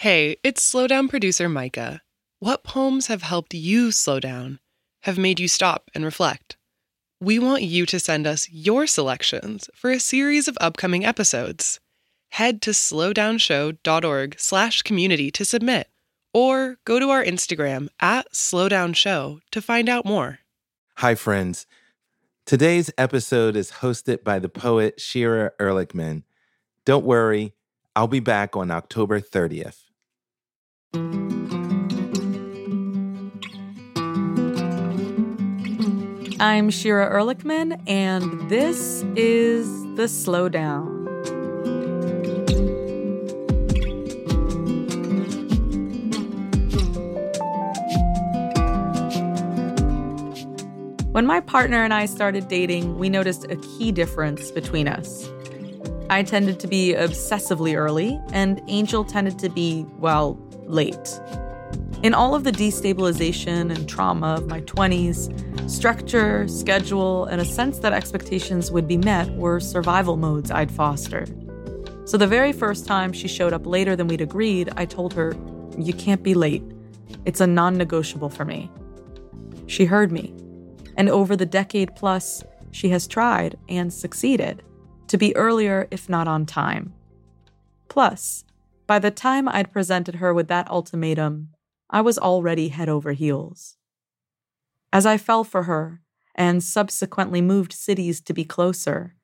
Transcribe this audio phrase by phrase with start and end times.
[0.00, 2.00] Hey, it's Slowdown producer Micah.
[2.38, 4.58] What poems have helped you slow down,
[5.02, 6.56] have made you stop and reflect?
[7.20, 11.80] We want you to send us your selections for a series of upcoming episodes.
[12.30, 15.90] Head to slowdownshow.org slash community to submit,
[16.32, 20.38] or go to our Instagram at slowdownshow to find out more.
[20.96, 21.66] Hi, friends.
[22.46, 26.22] Today's episode is hosted by the poet Shira Erlichman.
[26.86, 27.52] Don't worry,
[27.94, 29.89] I'll be back on October 30th.
[36.42, 40.98] I'm Shira Erlichman, and this is The Slowdown.
[51.12, 55.30] When my partner and I started dating, we noticed a key difference between us.
[56.08, 61.20] I tended to be obsessively early, and Angel tended to be, well, late.
[62.02, 67.78] In all of the destabilization and trauma of my 20s, structure, schedule, and a sense
[67.80, 71.28] that expectations would be met were survival modes I'd fostered.
[72.06, 75.36] So the very first time she showed up later than we'd agreed, I told her,
[75.78, 76.64] You can't be late.
[77.24, 78.70] It's a non negotiable for me.
[79.66, 80.34] She heard me.
[80.96, 82.42] And over the decade plus,
[82.72, 84.62] she has tried and succeeded
[85.08, 86.94] to be earlier, if not on time.
[87.88, 88.44] Plus,
[88.90, 91.50] by the time I'd presented her with that ultimatum,
[91.90, 93.76] I was already head over heels.
[94.92, 96.00] As I fell for her
[96.34, 99.14] and subsequently moved cities to be closer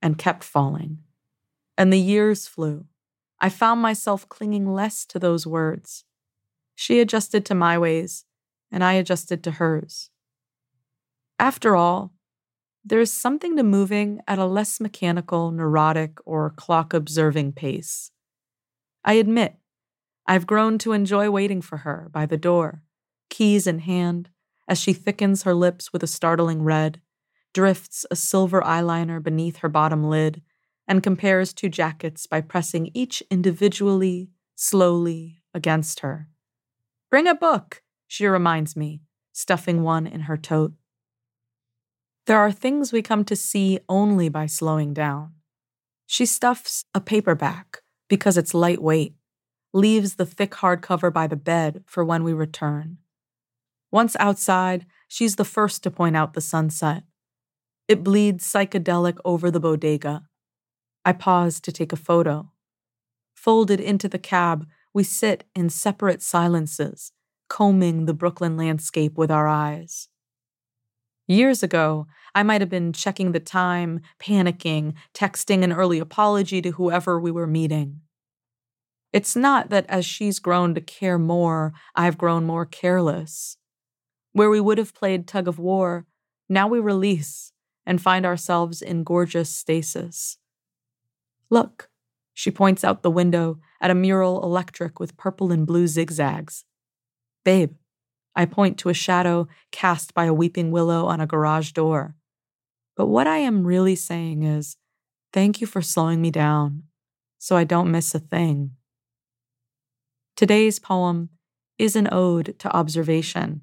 [0.00, 0.98] and kept falling,
[1.76, 2.84] and the years flew,
[3.40, 6.04] I found myself clinging less to those words.
[6.76, 8.26] She adjusted to my ways,
[8.70, 10.08] and I adjusted to hers.
[11.40, 12.12] After all,
[12.84, 18.12] there is something to moving at a less mechanical, neurotic, or clock observing pace.
[19.06, 19.54] I admit
[20.26, 22.82] I've grown to enjoy waiting for her by the door,
[23.30, 24.28] keys in hand,
[24.66, 27.00] as she thickens her lips with a startling red,
[27.54, 30.42] drifts a silver eyeliner beneath her bottom lid,
[30.88, 36.28] and compares two jackets by pressing each individually, slowly, against her.
[37.08, 39.02] Bring a book, she reminds me,
[39.32, 40.72] stuffing one in her tote.
[42.26, 45.34] There are things we come to see only by slowing down.
[46.06, 47.75] She stuffs a paperback
[48.08, 49.14] because it's lightweight
[49.72, 52.98] leaves the thick hardcover by the bed for when we return.
[53.90, 57.04] Once outside, she's the first to point out the sunset.
[57.86, 60.24] It bleeds psychedelic over the bodega.
[61.04, 62.50] I pause to take a photo.
[63.34, 67.12] Folded into the cab, we sit in separate silences,
[67.48, 70.08] combing the Brooklyn landscape with our eyes.
[71.26, 76.72] Years ago, I might have been checking the time, panicking, texting an early apology to
[76.72, 78.00] whoever we were meeting.
[79.12, 83.56] It's not that as she's grown to care more, I've grown more careless.
[84.32, 86.06] Where we would have played tug of war,
[86.48, 87.52] now we release
[87.86, 90.38] and find ourselves in gorgeous stasis.
[91.48, 91.88] Look,
[92.34, 96.64] she points out the window at a mural electric with purple and blue zigzags.
[97.44, 97.72] Babe,
[98.36, 102.14] I point to a shadow cast by a weeping willow on a garage door.
[102.94, 104.76] But what I am really saying is,
[105.32, 106.84] thank you for slowing me down
[107.38, 108.72] so I don't miss a thing.
[110.36, 111.30] Today's poem
[111.78, 113.62] is an ode to observation.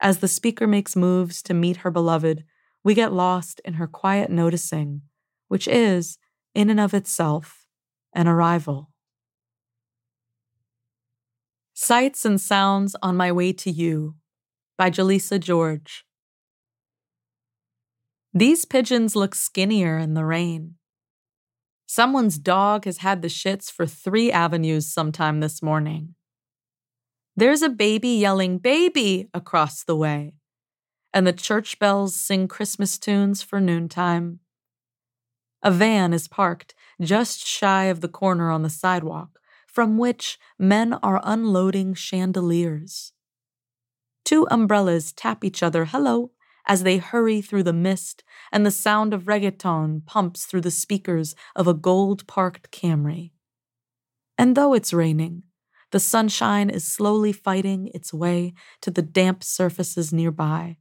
[0.00, 2.44] As the speaker makes moves to meet her beloved,
[2.84, 5.02] we get lost in her quiet noticing,
[5.48, 6.18] which is,
[6.54, 7.66] in and of itself,
[8.14, 8.90] an arrival.
[11.80, 14.16] Sights and Sounds on My Way to You
[14.76, 16.04] by Geleisa George.
[18.34, 20.74] These pigeons look skinnier in the rain.
[21.86, 26.16] Someone's dog has had the shits for three avenues sometime this morning.
[27.36, 29.28] There's a baby yelling, Baby!
[29.32, 30.32] across the way,
[31.14, 34.40] and the church bells sing Christmas tunes for noontime.
[35.62, 39.38] A van is parked just shy of the corner on the sidewalk,
[39.78, 43.12] from which men are unloading chandeliers.
[44.24, 46.32] Two umbrellas tap each other hello
[46.66, 51.36] as they hurry through the mist and the sound of reggaeton pumps through the speakers
[51.54, 53.30] of a gold parked Camry.
[54.36, 55.44] And though it's raining,
[55.92, 60.78] the sunshine is slowly fighting its way to the damp surfaces nearby.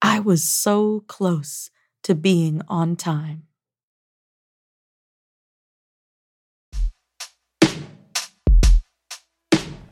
[0.00, 1.68] I was so close
[2.04, 3.42] to being on time.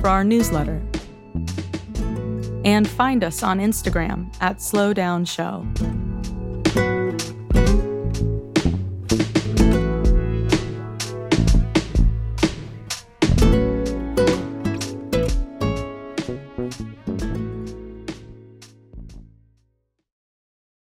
[0.00, 0.82] for our newsletter.
[2.64, 5.97] And find us on Instagram at slowdownshow.